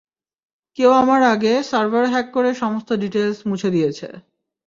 [0.77, 4.07] কেউ আমার আগে সার্ভার হ্যাক করে সমস্ত ডিটেইলস মুছে দিয়েছে।